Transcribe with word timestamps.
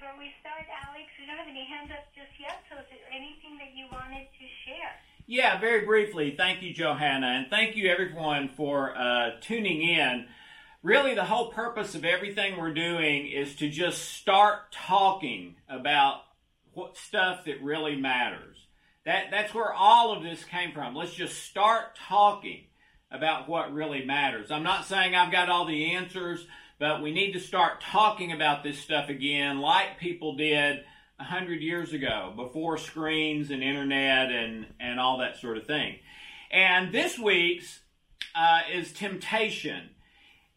before 0.00 0.18
we 0.18 0.32
start, 0.40 0.64
Alex, 0.88 1.10
we 1.20 1.26
don't 1.26 1.36
have 1.36 1.46
any 1.46 1.66
hands 1.66 1.90
up 1.90 2.06
just 2.14 2.32
yet, 2.40 2.64
so 2.70 2.78
is 2.78 2.86
there 2.88 3.12
anything 3.12 3.58
that 3.58 3.76
you 3.76 3.84
wanted 3.92 4.24
to 4.32 4.46
share? 4.64 4.96
Yeah, 5.26 5.60
very 5.60 5.84
briefly. 5.84 6.34
Thank 6.34 6.62
you, 6.62 6.72
Johanna, 6.72 7.26
and 7.26 7.50
thank 7.50 7.76
you 7.76 7.90
everyone 7.90 8.48
for 8.56 8.96
uh, 8.96 9.32
tuning 9.42 9.82
in. 9.82 10.26
Really, 10.82 11.14
the 11.14 11.26
whole 11.26 11.52
purpose 11.52 11.94
of 11.94 12.06
everything 12.06 12.56
we're 12.56 12.72
doing 12.72 13.26
is 13.26 13.54
to 13.56 13.68
just 13.68 14.12
start 14.12 14.72
talking 14.72 15.56
about 15.68 16.22
what 16.72 16.96
stuff 16.96 17.44
that 17.44 17.62
really 17.62 17.96
matters. 17.96 18.56
That 19.04 19.24
that's 19.30 19.52
where 19.52 19.72
all 19.72 20.16
of 20.16 20.22
this 20.22 20.44
came 20.44 20.72
from. 20.72 20.94
Let's 20.94 21.12
just 21.12 21.44
start 21.44 21.98
talking 22.08 22.64
about 23.10 23.50
what 23.50 23.74
really 23.74 24.06
matters. 24.06 24.50
I'm 24.50 24.62
not 24.62 24.86
saying 24.86 25.14
I've 25.14 25.32
got 25.32 25.50
all 25.50 25.66
the 25.66 25.94
answers, 25.94 26.46
but 26.80 27.02
we 27.02 27.12
need 27.12 27.32
to 27.32 27.40
start 27.40 27.82
talking 27.82 28.32
about 28.32 28.64
this 28.64 28.78
stuff 28.78 29.10
again, 29.10 29.60
like 29.60 30.00
people 30.00 30.34
did 30.34 30.80
a 31.20 31.24
hundred 31.24 31.60
years 31.60 31.92
ago, 31.92 32.32
before 32.34 32.78
screens 32.78 33.50
and 33.50 33.62
internet 33.62 34.32
and 34.32 34.66
and 34.80 34.98
all 34.98 35.18
that 35.18 35.36
sort 35.36 35.58
of 35.58 35.66
thing. 35.66 35.98
And 36.50 36.92
this 36.92 37.18
week's 37.18 37.80
uh, 38.34 38.60
is 38.72 38.92
temptation. 38.92 39.90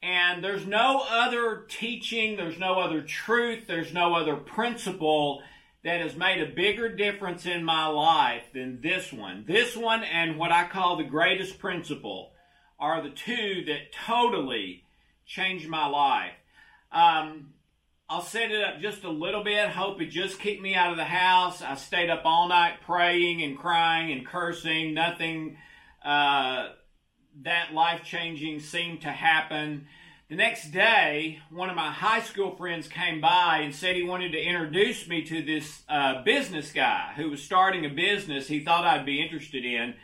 And 0.01 0.43
there's 0.43 0.65
no 0.65 1.05
other 1.09 1.65
teaching, 1.69 2.35
there's 2.35 2.59
no 2.59 2.79
other 2.79 3.01
truth, 3.01 3.67
there's 3.67 3.93
no 3.93 4.15
other 4.15 4.35
principle 4.35 5.41
that 5.83 6.01
has 6.01 6.15
made 6.15 6.41
a 6.41 6.53
bigger 6.53 6.93
difference 6.93 7.45
in 7.45 7.63
my 7.63 7.87
life 7.87 8.43
than 8.53 8.81
this 8.81 9.13
one. 9.13 9.45
This 9.47 9.77
one 9.77 10.03
and 10.03 10.37
what 10.37 10.51
I 10.51 10.67
call 10.67 10.97
the 10.97 11.03
greatest 11.03 11.57
principle 11.59 12.31
are 12.79 13.01
the 13.01 13.11
two 13.11 13.63
that 13.67 13.93
totally 14.05 14.82
changed 15.25 15.67
my 15.67 15.87
life. 15.87 16.33
Um, 16.91 17.53
I'll 18.09 18.21
set 18.21 18.51
it 18.51 18.63
up 18.63 18.79
just 18.79 19.03
a 19.03 19.09
little 19.09 19.43
bit. 19.43 19.69
Hope 19.69 20.01
it 20.01 20.07
just 20.07 20.39
kicked 20.39 20.61
me 20.61 20.75
out 20.75 20.91
of 20.91 20.97
the 20.97 21.05
house. 21.05 21.61
I 21.61 21.75
stayed 21.75 22.09
up 22.09 22.21
all 22.25 22.47
night 22.47 22.81
praying 22.85 23.41
and 23.41 23.57
crying 23.57 24.11
and 24.11 24.25
cursing. 24.25 24.93
Nothing 24.93 25.57
uh, 26.03 26.69
that 27.41 27.73
life 27.73 28.03
changing 28.03 28.59
seemed 28.59 29.01
to 29.01 29.09
happen. 29.09 29.87
The 30.29 30.35
next 30.35 30.71
day, 30.71 31.39
one 31.49 31.69
of 31.69 31.75
my 31.75 31.91
high 31.91 32.21
school 32.21 32.55
friends 32.55 32.87
came 32.87 33.21
by 33.21 33.59
and 33.63 33.73
said 33.73 33.95
he 33.95 34.03
wanted 34.03 34.31
to 34.31 34.41
introduce 34.41 35.07
me 35.07 35.23
to 35.25 35.41
this 35.41 35.83
uh, 35.89 36.23
business 36.23 36.71
guy 36.71 37.13
who 37.15 37.29
was 37.29 37.41
starting 37.41 37.85
a 37.85 37.89
business 37.89 38.47
he 38.47 38.59
thought 38.59 38.85
I'd 38.85 39.05
be 39.05 39.21
interested 39.21 39.65
in. 39.65 39.95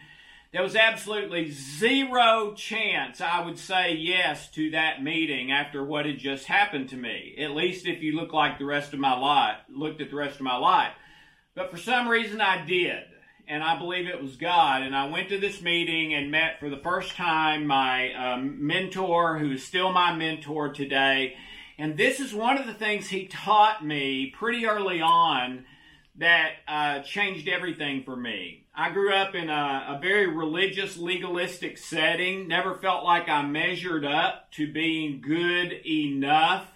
There 0.52 0.64
was 0.64 0.76
absolutely 0.76 1.52
zero 1.52 2.56
chance 2.56 3.22
I 3.22 3.46
would 3.46 3.60
say 3.60 3.94
yes 3.94 4.50
to 4.52 4.72
that 4.72 5.04
meeting 5.04 5.52
after 5.52 5.84
what 5.84 6.08
had 6.08 6.18
just 6.18 6.46
happened 6.46 6.90
to 6.90 6.98
me. 6.98 7.36
At 7.38 7.52
least 7.52 7.86
if 7.86 8.02
you 8.02 8.16
look 8.16 8.34
like 8.34 8.58
the 8.58 8.66
rest 8.66 8.92
of 8.94 9.00
my 9.00 9.16
life, 9.16 9.58
looked 9.70 10.02
at 10.02 10.10
the 10.10 10.16
rest 10.16 10.38
of 10.38 10.42
my 10.42 10.58
life. 10.58 10.94
But 11.54 11.70
for 11.70 11.78
some 11.78 12.08
reason 12.08 12.42
I 12.42 12.66
did 12.66 13.04
and 13.48 13.62
I 13.64 13.78
believe 13.78 14.08
it 14.08 14.24
was 14.24 14.38
God. 14.38 14.82
And 14.82 14.96
I 14.96 15.08
went 15.08 15.30
to 15.30 15.38
this 15.38 15.62
meeting 15.62 16.16
and 16.16 16.32
met 16.32 16.60
for 16.60 16.70
the 16.70 16.78
first 16.78 17.14
time 17.16 17.68
my 17.68 18.12
um, 18.14 18.66
mentor, 18.66 19.38
who 19.38 19.52
is 19.52 19.64
still 19.64 19.92
my 19.92 20.16
mentor 20.16 20.74
today. 20.74 21.36
And 21.78 21.96
this 21.96 22.20
is 22.20 22.34
one 22.34 22.58
of 22.58 22.66
the 22.66 22.74
things 22.74 23.08
he 23.08 23.28
taught 23.28 23.86
me 23.86 24.34
pretty 24.36 24.66
early 24.66 25.00
on 25.00 25.66
that 26.20 26.52
uh, 26.68 27.00
changed 27.00 27.48
everything 27.48 28.04
for 28.04 28.16
me. 28.16 28.66
I 28.76 28.92
grew 28.92 29.14
up 29.14 29.36
in 29.36 29.50
a, 29.50 29.98
a, 29.98 30.00
very 30.02 30.28
religious, 30.28 30.98
legalistic 30.98 31.78
setting, 31.78 32.48
never 32.48 32.76
felt 32.76 33.06
like 33.06 33.30
I 33.30 33.42
measured 33.42 34.06
up 34.06 34.52
to 34.54 34.72
being 34.72 35.22
good 35.22 35.72
enough. 35.86 36.68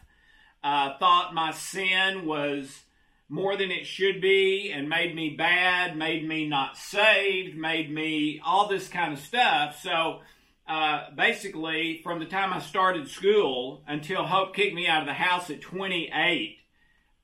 Uh, 0.63 0.97
thought 0.97 1.33
my 1.33 1.51
sin 1.51 2.25
was 2.25 2.83
more 3.27 3.57
than 3.57 3.69
it 3.69 3.85
should 3.85 4.21
be 4.21 4.71
and 4.71 4.87
made 4.87 5.13
me 5.13 5.31
bad, 5.31 5.97
made 5.97 6.25
me 6.25 6.47
not 6.47 6.77
saved, 6.77 7.57
made 7.57 7.91
me 7.91 8.41
all 8.45 8.69
this 8.69 8.87
kind 8.87 9.11
of 9.11 9.19
stuff. 9.19 9.81
So 9.81 10.21
uh, 10.67 11.09
basically, 11.15 11.99
from 12.01 12.19
the 12.19 12.25
time 12.25 12.53
I 12.53 12.59
started 12.59 13.09
school 13.09 13.83
until 13.87 14.23
Hope 14.23 14.55
kicked 14.55 14.75
me 14.75 14.87
out 14.87 15.01
of 15.01 15.07
the 15.07 15.13
house 15.13 15.49
at 15.49 15.61
28, 15.61 16.59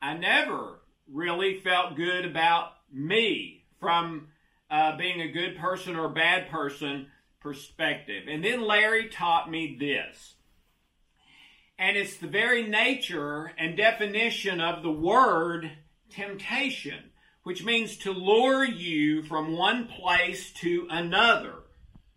I 0.01 0.13
never 0.15 0.78
really 1.11 1.59
felt 1.59 1.95
good 1.95 2.25
about 2.25 2.71
me 2.91 3.63
from 3.79 4.27
uh, 4.69 4.95
being 4.97 5.21
a 5.21 5.31
good 5.31 5.57
person 5.57 5.95
or 5.95 6.09
bad 6.09 6.49
person 6.49 7.07
perspective. 7.39 8.23
And 8.29 8.43
then 8.43 8.61
Larry 8.61 9.09
taught 9.09 9.49
me 9.49 9.77
this. 9.79 10.35
And 11.77 11.95
it's 11.95 12.17
the 12.17 12.27
very 12.27 12.67
nature 12.67 13.53
and 13.57 13.77
definition 13.77 14.59
of 14.59 14.83
the 14.83 14.91
word 14.91 15.71
temptation, 16.09 17.11
which 17.43 17.63
means 17.63 17.97
to 17.97 18.11
lure 18.11 18.65
you 18.65 19.23
from 19.23 19.55
one 19.55 19.87
place 19.87 20.51
to 20.53 20.87
another. 20.89 21.53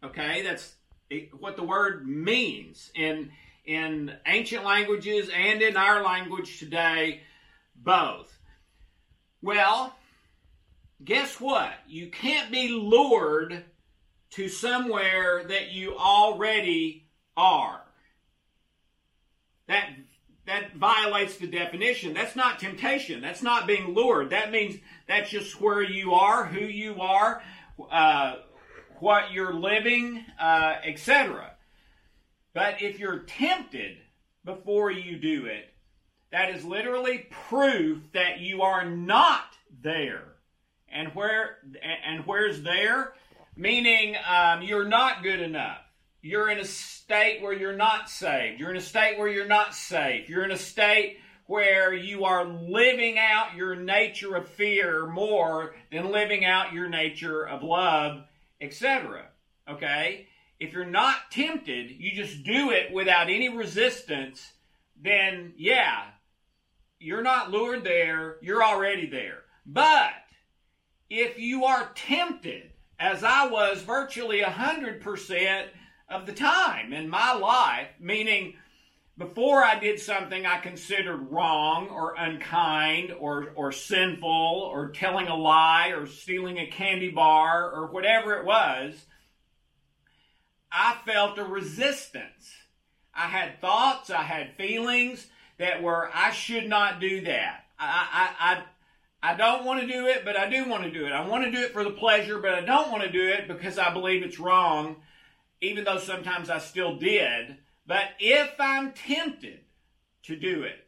Okay, 0.02 0.42
that's 0.42 0.75
what 1.38 1.56
the 1.56 1.62
word 1.62 2.06
means 2.08 2.91
in 2.94 3.31
in 3.64 4.12
ancient 4.26 4.64
languages 4.64 5.31
and 5.32 5.62
in 5.62 5.76
our 5.76 6.02
language 6.02 6.58
today, 6.58 7.20
both. 7.76 8.36
Well, 9.42 9.97
guess 11.04 11.41
what? 11.41 11.72
You 11.88 12.10
can't 12.10 12.50
be 12.53 12.69
lured 12.69 13.64
to 14.30 14.48
somewhere 14.48 15.44
that 15.44 15.72
you 15.72 15.97
already 15.97 17.08
are. 17.36 17.82
That 19.66 19.91
that 20.47 20.75
violates 20.75 21.36
the 21.36 21.47
definition. 21.47 22.14
That's 22.14 22.34
not 22.34 22.58
temptation. 22.58 23.20
That's 23.20 23.42
not 23.42 23.66
being 23.66 23.94
lured. 23.94 24.31
That 24.31 24.50
means 24.50 24.76
that's 25.06 25.31
just 25.31 25.60
where 25.60 25.82
you 25.82 26.14
are, 26.14 26.47
who 26.47 26.64
you 26.64 27.00
are, 27.00 27.42
uh, 27.91 28.36
what 28.98 29.31
you're 29.31 29.54
living, 29.54 30.25
uh, 30.41 30.75
etc. 30.84 31.52
But 32.54 32.82
if 32.82 32.98
you're 32.98 33.20
tempted 33.20 33.98
before 34.44 34.91
you 34.91 35.16
do 35.16 35.47
it, 35.47 35.72
that 36.32 36.50
is 36.50 36.65
literally 36.65 37.26
proof 37.48 37.98
that 38.12 38.41
you 38.41 38.62
are 38.62 38.84
not 38.84 39.56
there. 39.82 40.25
And 40.88 41.15
where 41.15 41.59
and 42.04 42.26
where's 42.26 42.62
there? 42.62 43.12
Meaning 43.56 44.16
um, 44.28 44.62
you're 44.62 44.88
not 44.88 45.22
good 45.22 45.41
enough 45.41 45.82
you're 46.22 46.48
in 46.48 46.60
a 46.60 46.65
state 46.65 47.43
where 47.43 47.53
you're 47.53 47.76
not 47.76 48.09
saved. 48.09 48.60
You're 48.60 48.70
in 48.70 48.76
a 48.76 48.81
state 48.81 49.19
where 49.19 49.28
you're 49.28 49.47
not 49.47 49.75
safe. 49.75 50.28
You're 50.28 50.44
in 50.44 50.53
a 50.53 50.56
state 50.56 51.19
where 51.47 51.93
you 51.93 52.25
are 52.25 52.44
living 52.44 53.19
out 53.19 53.56
your 53.56 53.75
nature 53.75 54.37
of 54.37 54.49
fear 54.49 55.06
more 55.06 55.75
than 55.91 56.12
living 56.12 56.44
out 56.44 56.72
your 56.72 56.88
nature 56.88 57.47
of 57.47 57.64
love, 57.64 58.22
etc. 58.60 59.26
Okay? 59.69 60.28
If 60.60 60.72
you're 60.72 60.84
not 60.84 61.32
tempted, 61.32 61.91
you 61.91 62.12
just 62.12 62.44
do 62.44 62.70
it 62.70 62.93
without 62.93 63.28
any 63.28 63.49
resistance, 63.49 64.53
then 65.03 65.54
yeah, 65.56 66.04
you're 67.02 67.22
not 67.22 67.50
lured 67.50 67.84
there, 67.84 68.36
you're 68.40 68.62
already 68.62 69.06
there. 69.06 69.42
But 69.66 70.12
if 71.10 71.38
you 71.38 71.64
are 71.64 71.90
tempted, 71.94 72.70
as 72.98 73.24
I 73.24 73.48
was 73.48 73.82
virtually 73.82 74.40
100% 74.40 75.66
of 76.08 76.26
the 76.26 76.32
time 76.32 76.92
in 76.92 77.08
my 77.08 77.34
life, 77.34 77.88
meaning 77.98 78.54
before 79.18 79.62
I 79.62 79.78
did 79.78 80.00
something 80.00 80.46
I 80.46 80.58
considered 80.58 81.30
wrong 81.30 81.88
or 81.88 82.14
unkind 82.16 83.12
or, 83.12 83.52
or 83.56 83.72
sinful 83.72 84.28
or 84.72 84.90
telling 84.90 85.28
a 85.28 85.36
lie 85.36 85.88
or 85.88 86.06
stealing 86.06 86.58
a 86.58 86.66
candy 86.66 87.10
bar 87.10 87.70
or 87.70 87.88
whatever 87.88 88.34
it 88.34 88.44
was, 88.44 88.94
I 90.70 90.96
felt 91.04 91.38
a 91.38 91.44
resistance. 91.44 92.52
I 93.14 93.26
had 93.26 93.60
thoughts, 93.60 94.08
I 94.08 94.22
had 94.22 94.56
feelings 94.56 95.26
that 95.62 95.82
were, 95.82 96.11
I 96.12 96.32
should 96.32 96.69
not 96.69 97.00
do 97.00 97.23
that. 97.23 97.64
I, 97.79 98.06
I, 98.41 98.53
I, 99.23 99.32
I 99.32 99.37
don't 99.37 99.64
want 99.64 99.81
to 99.81 99.87
do 99.87 100.06
it, 100.06 100.25
but 100.25 100.37
I 100.37 100.50
do 100.50 100.69
want 100.69 100.82
to 100.82 100.91
do 100.91 101.06
it. 101.06 101.12
I 101.12 101.26
want 101.26 101.44
to 101.44 101.50
do 101.50 101.61
it 101.61 101.73
for 101.73 101.85
the 101.85 101.91
pleasure, 101.91 102.38
but 102.38 102.55
I 102.55 102.61
don't 102.61 102.91
want 102.91 103.05
to 103.05 103.11
do 103.11 103.29
it 103.29 103.49
because 103.49 103.79
I 103.79 103.93
believe 103.93 104.23
it's 104.23 104.38
wrong 104.38 104.97
even 105.62 105.85
though 105.85 105.99
sometimes 105.99 106.50
I 106.50 106.59
still 106.59 106.97
did. 106.97 107.56
But 107.87 108.09
if 108.19 108.50
I'm 108.59 108.93
tempted 108.93 109.61
to 110.25 110.37
do 110.37 110.64
it, 110.64 110.79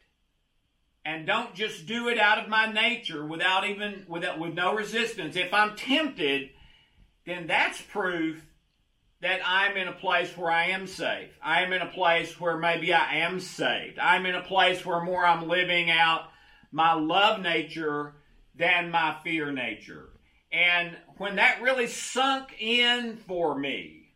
and 1.05 1.25
don't 1.25 1.53
just 1.53 1.85
do 1.85 2.09
it 2.09 2.17
out 2.17 2.39
of 2.39 2.49
my 2.49 2.71
nature 2.71 3.25
without 3.25 3.67
even 3.67 4.05
without 4.07 4.39
with 4.39 4.53
no 4.53 4.75
resistance, 4.75 5.35
if 5.35 5.53
I'm 5.53 5.75
tempted, 5.75 6.49
then 7.25 7.47
that's 7.47 7.81
proof 7.81 8.43
that 9.21 9.39
I'm 9.45 9.77
in 9.77 9.87
a 9.87 9.93
place 9.93 10.35
where 10.37 10.51
I 10.51 10.67
am 10.67 10.87
safe. 10.87 11.29
I 11.41 11.61
am 11.63 11.73
in 11.73 11.81
a 11.81 11.91
place 11.91 12.39
where 12.39 12.57
maybe 12.57 12.93
I 12.93 13.17
am 13.17 13.39
saved. 13.39 13.97
I'm 13.97 14.25
in 14.25 14.35
a 14.35 14.43
place 14.43 14.85
where 14.85 15.01
more 15.01 15.25
I'm 15.25 15.47
living 15.47 15.89
out 15.89 16.29
my 16.71 16.93
love 16.93 17.41
nature 17.41 18.15
than 18.55 18.91
my 18.91 19.17
fear 19.23 19.51
nature. 19.51 20.09
And 20.51 20.95
when 21.17 21.37
that 21.37 21.61
really 21.61 21.87
sunk 21.87 22.55
in 22.59 23.17
for 23.17 23.57
me, 23.57 24.13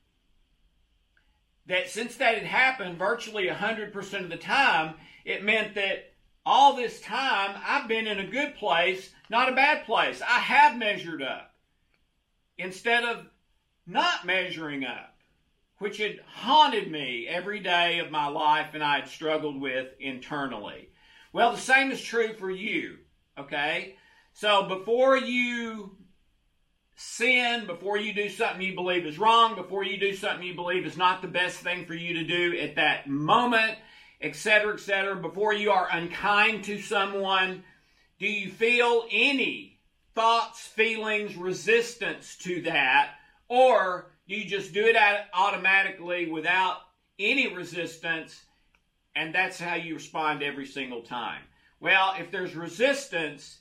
that 1.65 1.89
since 1.89 2.15
that 2.17 2.35
had 2.35 2.47
happened 2.47 2.97
virtually 2.97 3.47
100% 3.47 4.23
of 4.23 4.29
the 4.29 4.37
time, 4.37 4.95
it 5.23 5.43
meant 5.43 5.75
that 5.75 6.13
all 6.45 6.75
this 6.75 6.99
time 7.01 7.59
I've 7.65 7.87
been 7.87 8.07
in 8.07 8.19
a 8.19 8.27
good 8.27 8.55
place, 8.55 9.11
not 9.29 9.49
a 9.49 9.55
bad 9.55 9.85
place. 9.85 10.21
I 10.21 10.39
have 10.39 10.77
measured 10.77 11.21
up 11.21 11.53
instead 12.57 13.03
of 13.03 13.25
not 13.89 14.25
measuring 14.25 14.85
up, 14.85 15.15
which 15.79 15.97
had 15.97 16.19
haunted 16.27 16.91
me 16.91 17.27
every 17.27 17.59
day 17.59 17.99
of 17.99 18.11
my 18.11 18.27
life 18.27 18.73
and 18.73 18.83
I 18.83 18.99
had 18.99 19.09
struggled 19.09 19.59
with 19.59 19.87
internally. 19.99 20.89
Well, 21.33 21.51
the 21.51 21.57
same 21.57 21.91
is 21.91 22.01
true 22.01 22.33
for 22.33 22.49
you, 22.49 22.97
okay? 23.37 23.95
So 24.33 24.67
before 24.67 25.17
you 25.17 25.97
sin, 26.95 27.65
before 27.65 27.97
you 27.97 28.13
do 28.13 28.29
something 28.29 28.61
you 28.61 28.75
believe 28.75 29.05
is 29.05 29.17
wrong, 29.17 29.55
before 29.55 29.83
you 29.83 29.97
do 29.97 30.13
something 30.15 30.45
you 30.45 30.55
believe 30.55 30.85
is 30.85 30.97
not 30.97 31.21
the 31.21 31.27
best 31.27 31.57
thing 31.57 31.85
for 31.85 31.93
you 31.93 32.13
to 32.15 32.23
do 32.23 32.57
at 32.59 32.75
that 32.75 33.07
moment, 33.07 33.77
etc., 34.21 34.73
etc., 34.73 35.15
before 35.15 35.53
you 35.53 35.71
are 35.71 35.87
unkind 35.91 36.63
to 36.65 36.79
someone, 36.79 37.63
do 38.19 38.27
you 38.27 38.49
feel 38.49 39.05
any 39.11 39.79
thoughts, 40.13 40.67
feelings, 40.67 41.37
resistance 41.37 42.35
to 42.37 42.61
that? 42.63 43.13
Or 43.49 44.11
do 44.27 44.35
you 44.35 44.45
just 44.45 44.73
do 44.73 44.85
it 44.85 44.95
automatically 45.33 46.29
without 46.29 46.77
any 47.17 47.53
resistance 47.53 48.43
and 49.15 49.33
that's 49.35 49.59
how 49.59 49.75
you 49.75 49.95
respond 49.95 50.43
every 50.43 50.67
single 50.67 51.01
time? 51.01 51.41
Well, 51.81 52.13
if 52.17 52.31
there's 52.31 52.55
resistance, 52.55 53.59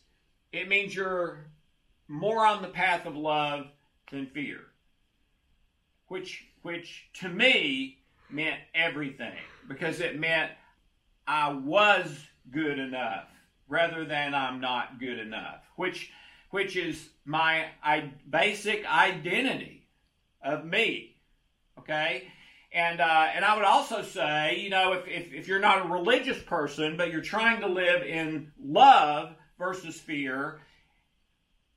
it 0.52 0.68
means 0.68 0.94
you're 0.94 1.46
more 2.06 2.46
on 2.46 2.62
the 2.62 2.68
path 2.68 3.06
of 3.06 3.16
love 3.16 3.66
than 4.12 4.26
fear. 4.26 4.60
Which 6.08 6.44
which 6.62 7.08
to 7.14 7.28
me 7.28 7.98
meant 8.30 8.60
everything 8.74 9.38
because 9.68 10.00
it 10.00 10.18
meant 10.18 10.52
I 11.26 11.52
was 11.52 12.18
good 12.50 12.78
enough 12.78 13.28
rather 13.68 14.04
than 14.04 14.34
I'm 14.34 14.60
not 14.60 14.98
good 15.00 15.18
enough, 15.18 15.62
which 15.76 16.10
which 16.50 16.76
is 16.76 17.08
my 17.24 17.66
I, 17.82 18.10
basic 18.28 18.86
identity 18.86 19.77
of 20.42 20.64
me. 20.64 21.16
Okay? 21.78 22.28
And 22.72 23.00
uh, 23.00 23.28
and 23.34 23.44
I 23.44 23.56
would 23.56 23.64
also 23.64 24.02
say, 24.02 24.60
you 24.60 24.68
know, 24.68 24.92
if, 24.92 25.08
if, 25.08 25.32
if 25.32 25.48
you're 25.48 25.58
not 25.58 25.86
a 25.86 25.88
religious 25.88 26.40
person, 26.42 26.96
but 26.96 27.10
you're 27.10 27.22
trying 27.22 27.60
to 27.62 27.66
live 27.66 28.02
in 28.02 28.52
love 28.62 29.34
versus 29.58 29.98
fear 29.98 30.60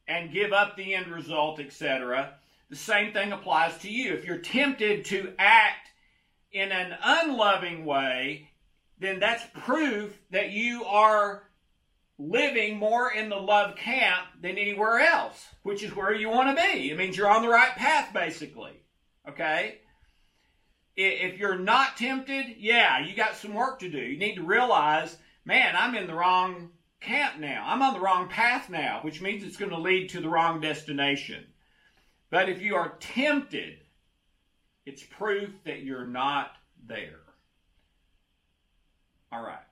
and 0.07 0.33
give 0.33 0.51
up 0.51 0.75
the 0.75 0.93
end 0.93 1.07
result, 1.07 1.59
etc., 1.59 2.33
the 2.69 2.75
same 2.75 3.13
thing 3.13 3.31
applies 3.31 3.77
to 3.79 3.91
you. 3.91 4.13
If 4.13 4.25
you're 4.25 4.37
tempted 4.37 5.05
to 5.05 5.33
act 5.39 5.89
in 6.51 6.71
an 6.71 6.97
unloving 7.01 7.85
way, 7.85 8.49
then 8.99 9.19
that's 9.19 9.43
proof 9.53 10.17
that 10.31 10.51
you 10.51 10.83
are 10.85 11.43
living 12.29 12.77
more 12.77 13.12
in 13.12 13.29
the 13.29 13.35
love 13.35 13.75
camp 13.75 14.27
than 14.41 14.57
anywhere 14.57 15.00
else, 15.00 15.47
which 15.63 15.81
is 15.81 15.95
where 15.95 16.13
you 16.13 16.29
want 16.29 16.56
to 16.56 16.63
be. 16.63 16.91
It 16.91 16.97
means 16.97 17.18
you're 17.18 17.29
on 17.29 17.41
the 17.41 17.50
right 17.50 17.75
path, 17.75 18.13
basically. 18.13 18.83
Okay? 19.27 19.79
If 20.95 21.38
you're 21.39 21.57
not 21.57 21.97
tempted, 21.97 22.56
yeah, 22.57 23.06
you 23.06 23.15
got 23.15 23.35
some 23.35 23.53
work 23.53 23.79
to 23.79 23.89
do. 23.89 23.97
You 23.97 24.18
need 24.18 24.35
to 24.35 24.44
realize, 24.44 25.18
man, 25.45 25.75
I'm 25.75 25.95
in 25.95 26.06
the 26.06 26.13
wrong 26.13 26.69
camp 27.00 27.39
now. 27.39 27.63
I'm 27.65 27.81
on 27.81 27.94
the 27.94 28.00
wrong 28.00 28.27
path 28.27 28.69
now, 28.69 29.00
which 29.01 29.21
means 29.21 29.44
it's 29.44 29.57
going 29.57 29.71
to 29.71 29.79
lead 29.79 30.09
to 30.09 30.21
the 30.21 30.29
wrong 30.29 30.62
destination. 30.62 31.45
But 32.29 32.50
if 32.50 32.62
you 32.62 32.75
are 32.75 32.97
tempted, 33.00 33.79
it's 34.85 35.03
proof 35.03 35.50
that 35.65 35.83
you're 35.83 36.07
not 36.07 36.51
there. 36.85 37.21
All 39.31 39.41
right. 39.41 39.63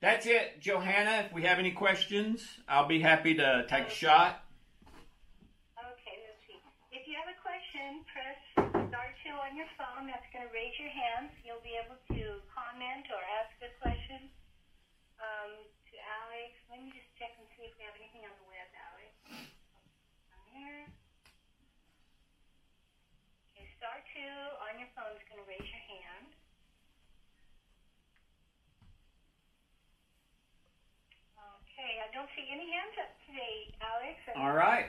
That's 0.00 0.24
it, 0.24 0.64
Johanna. 0.64 1.28
If 1.28 1.36
we 1.36 1.44
have 1.44 1.60
any 1.60 1.76
questions, 1.76 2.40
I'll 2.64 2.88
be 2.88 3.04
happy 3.04 3.36
to 3.36 3.68
take 3.68 3.92
a 3.92 3.92
shot. 3.92 4.40
Okay, 5.76 6.16
let's 6.24 6.40
see. 6.48 6.56
If 6.88 7.04
you 7.04 7.20
have 7.20 7.28
a 7.28 7.36
question, 7.36 8.00
press 8.08 8.40
star 8.88 9.12
two 9.20 9.36
on 9.36 9.60
your 9.60 9.68
phone. 9.76 10.08
That's 10.08 10.24
going 10.32 10.48
to 10.48 10.52
raise 10.56 10.72
your 10.80 10.88
hand. 10.88 11.28
You'll 11.44 11.60
be 11.60 11.76
able 11.76 12.00
to 12.16 12.40
comment 12.48 13.12
or 13.12 13.20
ask 13.44 13.52
a 13.60 13.68
question 13.84 14.32
um, 15.20 15.68
to 15.68 15.94
Alex. 16.24 16.56
Let 16.72 16.80
me 16.80 16.96
just 16.96 17.12
check 17.20 17.36
and 17.36 17.44
see 17.60 17.68
if 17.68 17.76
we 17.76 17.84
have 17.84 17.92
anything 18.00 18.24
on 18.24 18.32
the 18.40 18.48
web, 18.48 18.72
Alex. 18.72 19.12
On 20.32 20.44
here. 20.48 20.88
Okay, 23.52 23.68
star 23.76 24.00
two 24.16 24.36
on 24.64 24.80
your 24.80 24.88
phone 24.96 25.12
is 25.12 25.20
going 25.28 25.44
to 25.44 25.48
raise 25.48 25.68
your 25.68 25.84
hand. 25.92 26.32
Okay, 31.80 31.96
I 32.04 32.12
don't 32.12 32.19
see 32.36 32.46
any 32.52 32.70
hands 32.70 32.94
up 32.98 33.10
today, 33.26 33.74
Alex. 33.80 34.18
All 34.36 34.54
right. 34.54 34.86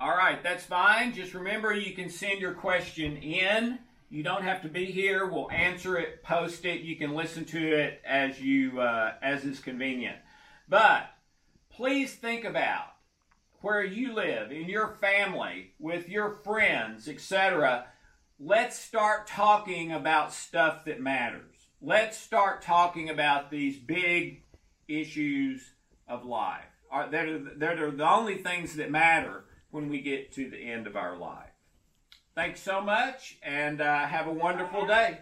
All 0.00 0.16
right, 0.16 0.42
that's 0.42 0.64
fine. 0.64 1.14
Just 1.14 1.32
remember 1.32 1.72
you 1.72 1.94
can 1.94 2.10
send 2.10 2.40
your 2.40 2.54
question 2.54 3.16
in. 3.18 3.78
You 4.10 4.22
don't 4.22 4.42
have 4.42 4.60
to 4.62 4.68
be 4.68 4.86
here. 4.86 5.26
We'll 5.26 5.50
answer 5.50 5.96
it, 5.96 6.22
post 6.22 6.64
it. 6.64 6.80
You 6.80 6.96
can 6.96 7.14
listen 7.14 7.44
to 7.46 7.72
it 7.72 8.02
as 8.04 8.40
you 8.40 8.80
uh, 8.80 9.14
as 9.22 9.44
is 9.44 9.60
convenient. 9.60 10.16
But 10.68 11.06
please 11.70 12.14
think 12.14 12.44
about 12.44 12.86
where 13.60 13.84
you 13.84 14.12
live, 14.12 14.50
in 14.50 14.68
your 14.68 14.88
family, 14.88 15.72
with 15.78 16.08
your 16.08 16.30
friends, 16.44 17.08
etc. 17.08 17.86
Let's 18.40 18.78
start 18.78 19.28
talking 19.28 19.92
about 19.92 20.32
stuff 20.32 20.84
that 20.86 21.00
matters. 21.00 21.54
Let's 21.80 22.18
start 22.18 22.60
talking 22.60 23.08
about 23.08 23.50
these 23.50 23.78
big 23.78 24.42
issues 25.00 25.74
of 26.08 26.24
life. 26.24 26.64
Are, 26.90 27.08
that 27.10 27.78
are 27.78 27.90
the 27.90 28.08
only 28.08 28.36
things 28.42 28.76
that 28.76 28.90
matter 28.90 29.44
when 29.70 29.88
we 29.88 30.00
get 30.02 30.32
to 30.32 30.50
the 30.50 30.58
end 30.58 30.86
of 30.86 30.94
our 30.96 31.16
life. 31.16 31.48
Thanks 32.34 32.60
so 32.60 32.80
much 32.80 33.38
and 33.42 33.80
uh, 33.80 34.06
have 34.06 34.26
a 34.26 34.32
wonderful 34.32 34.86
day. 34.86 35.20